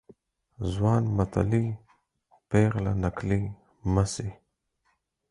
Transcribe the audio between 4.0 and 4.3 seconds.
سي.